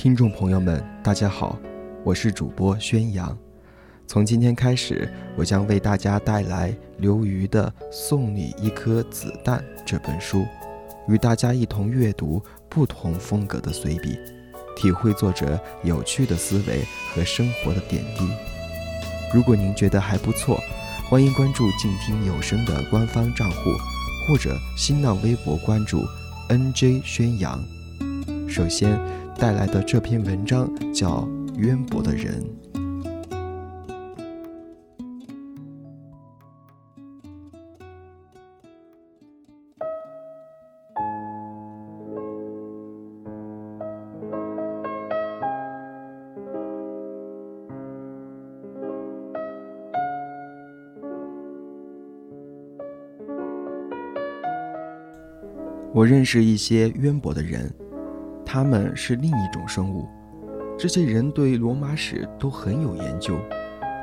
[0.00, 1.58] 听众朋友们，大家好，
[2.02, 3.36] 我是主播宣扬。
[4.06, 10.46] 从今天开始，我将为大家带来刘瑜的《送你一颗子弹》这本书，
[11.06, 14.16] 与大家一同阅读不同风格的随笔，
[14.74, 16.82] 体会作者有趣的思维
[17.12, 18.26] 和生活的点滴。
[19.34, 20.58] 如果您觉得还不错，
[21.10, 23.70] 欢迎关注静听有声的官方账户，
[24.26, 26.06] 或者新浪微博关注
[26.48, 27.62] NJ 宣扬。
[28.48, 28.98] 首先。
[29.40, 31.22] 带来的这篇文章叫
[31.56, 32.44] 《渊博的人》。
[55.94, 57.89] 我认识一些渊博的人。
[58.52, 60.08] 他们是另一种生物，
[60.76, 63.38] 这些人对罗马史都很有研究，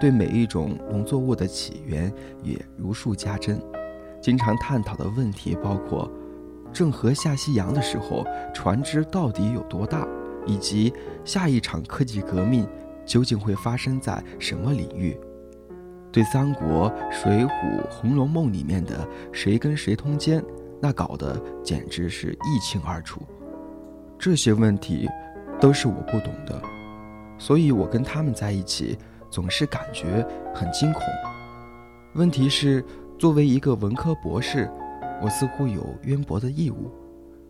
[0.00, 2.12] 对每一种农作物的起源
[2.42, 3.62] 也如数家珍。
[4.20, 6.10] 经常探讨的问题包括：
[6.72, 10.04] 郑和下西洋的时候，船只到底有多大，
[10.44, 10.92] 以及
[11.24, 12.66] 下一场科技革命
[13.06, 15.16] 究竟会发生在什么领域？
[16.10, 20.42] 对三国、水浒、红楼梦里面的谁跟谁通奸，
[20.80, 23.22] 那搞得简直是一清二楚。
[24.22, 25.10] 这些问题
[25.60, 26.62] 都是我不懂的，
[27.38, 28.96] 所以我跟他们在一起
[29.28, 31.02] 总是感觉很惊恐。
[32.14, 32.84] 问题是，
[33.18, 34.70] 作为一个文科博士，
[35.20, 36.88] 我似乎有渊博的义务。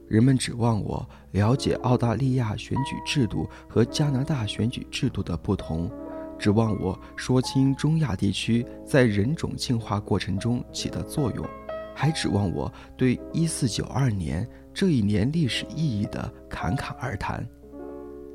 [0.09, 5.91] 人们指望我了解澳大利亚选举制度和加拿大选举制度的不同，
[6.39, 11.47] 指望我说清中亚地区在人种进化过程中起的作用，
[11.95, 14.49] 还指望我对一四九二年。
[14.75, 17.47] 这一年历史意义的侃侃而谈，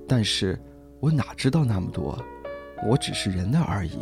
[0.07, 0.59] 但是
[0.99, 2.17] 我哪知道那么多，
[2.87, 3.97] 我只是人儿而已。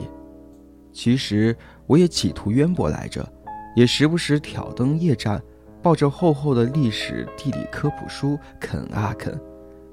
[0.92, 1.56] 其实
[1.88, 3.28] 我也企图渊博来着，
[3.76, 5.42] 也时不时挑灯夜战，
[5.82, 9.38] 抱着厚厚的历史地理科普书啃啊啃，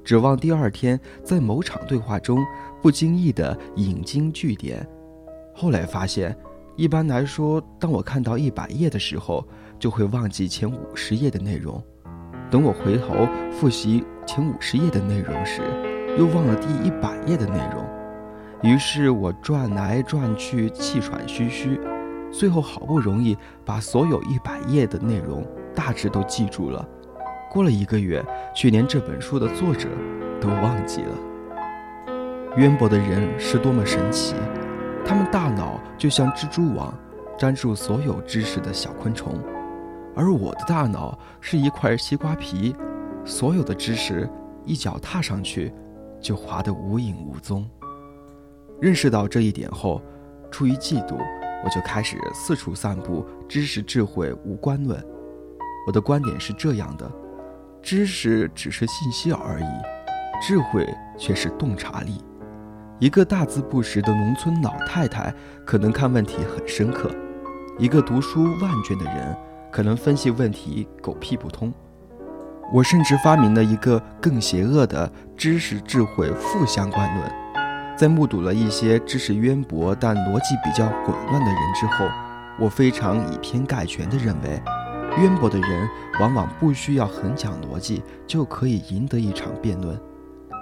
[0.04, 2.44] 指望第二天在某场对话中
[2.80, 4.86] 不经意的引经据典。
[5.54, 6.36] 后来发现，
[6.76, 9.46] 一般来说，当我看到一百页的时候，
[9.78, 11.82] 就会忘记前五十页的内容。
[12.52, 15.62] 等我回头复习前五十页的内容时，
[16.18, 17.82] 又忘了第一百页的内容，
[18.60, 21.80] 于是我转来转去，气喘吁吁，
[22.30, 25.42] 最后好不容易把所有一百页的内容
[25.74, 26.86] 大致都记住了。
[27.50, 28.22] 过了一个月，
[28.54, 29.88] 却连这本书的作者
[30.38, 31.16] 都忘记了。
[32.58, 34.34] 渊博的人是多么神奇，
[35.06, 36.92] 他们大脑就像蜘蛛网，
[37.38, 39.38] 粘住所有知识的小昆虫。
[40.14, 42.74] 而我的大脑是一块西瓜皮，
[43.24, 44.28] 所有的知识
[44.64, 45.72] 一脚踏上去，
[46.20, 47.68] 就滑得无影无踪。
[48.80, 50.02] 认识到这一点后，
[50.50, 51.16] 出于嫉妒，
[51.64, 55.02] 我就开始四处散布知识智慧无关论。
[55.86, 57.10] 我的观点是这样的：
[57.80, 60.86] 知识只是信息而已，智慧
[61.16, 62.22] 却是洞察力。
[62.98, 65.34] 一个大字不识的农村老太太
[65.66, 67.10] 可能看问题很深刻，
[67.78, 69.36] 一个读书万卷的人。
[69.72, 71.72] 可能分析问题狗屁不通，
[72.74, 77.32] 我甚至发明了一个更邪恶的知识智慧负相关论。
[77.96, 82.06] 在目睹了一些知识渊博但逻辑比较混乱的人之后，
[82.60, 84.62] 我非常以偏概全地认为，
[85.18, 85.88] 渊博的人
[86.20, 89.98] 往往不需要很讲逻辑就可以赢得一场辩论，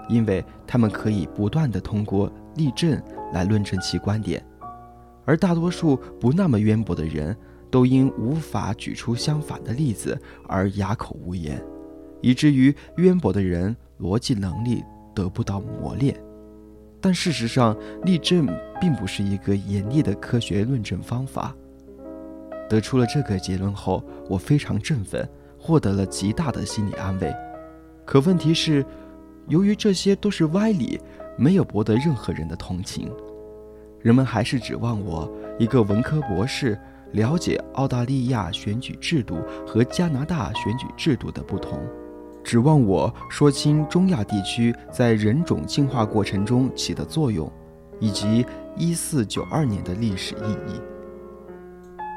[0.08, 3.00] 因为他们可以不断地通过例证
[3.32, 4.40] 来论证其观点，
[5.24, 7.36] 而大多数不那么渊博的人。
[7.70, 11.62] 都因无法举出相反的例子而哑口无言，
[12.20, 14.82] 以至于渊博的人逻辑能力
[15.14, 16.14] 得不到磨练。
[17.00, 18.46] 但事实上，例证
[18.80, 21.54] 并不是一个严厉的科学论证方法。
[22.68, 25.26] 得出了这个结论后，我非常振奋，
[25.58, 27.34] 获得了极大的心理安慰。
[28.04, 28.84] 可问题是，
[29.48, 31.00] 由于这些都是歪理，
[31.38, 33.10] 没有博得任何人的同情，
[34.00, 36.78] 人们还是指望我一个文科博士。
[37.12, 39.36] 了解澳大利亚选举制度
[39.66, 41.80] 和加拿大选举制度的不同，
[42.44, 47.50] 指望我说清中亚地区在人种进化过程中起的作用，
[47.98, 48.46] 以及
[48.76, 50.80] 一四九二年的历史意义。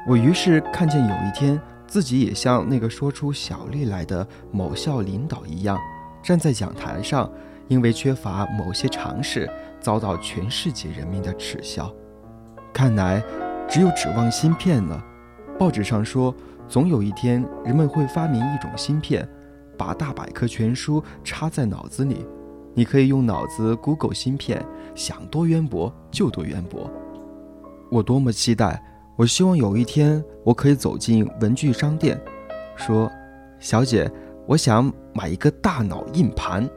[0.08, 5.76] 我于是看见有一天自己也像那个说出小丽来的某校领导一样，
[6.22, 7.28] 站在讲台上，
[7.66, 9.50] 因为缺乏某些常识，
[9.80, 11.92] 遭到全世界人民的耻笑。
[12.72, 13.20] 看来。
[13.68, 15.04] 只有指望芯片了。
[15.58, 16.34] 报纸上说，
[16.68, 19.28] 总有一天人们会发明一种芯片，
[19.76, 22.26] 把大百科全书插在脑子里，
[22.74, 24.64] 你可以用脑子 Google 芯片，
[24.94, 26.90] 想多渊博就多渊博。
[27.90, 28.82] 我多么期待！
[29.16, 32.20] 我希望有一天我可以走进文具商店，
[32.74, 33.08] 说
[33.60, 34.10] ：“小姐，
[34.44, 36.68] 我想买一个大脑硬盘。”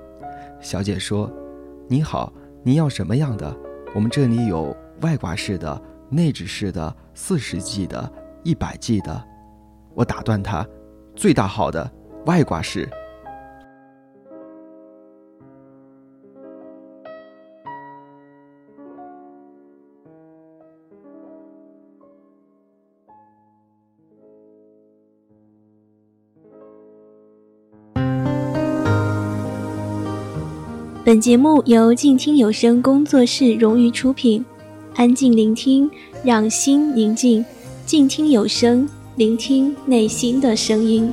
[0.61, 1.31] 小姐说
[1.89, 2.31] ：“你好，
[2.61, 3.57] 您要什么样的？
[3.95, 8.11] 我们这里有外挂式的、内置式的、四十 G 的、
[8.43, 9.23] 一百 G 的。”
[9.95, 10.67] 我打断他
[11.15, 11.91] ：“最大号的
[12.25, 12.87] 外挂式。”
[31.07, 34.43] 本节目由静听有声工作室荣誉出品，
[34.97, 35.89] 安静聆听，
[36.23, 37.45] 让心宁静。
[37.85, 41.07] 静听有声，聆听内心的声音。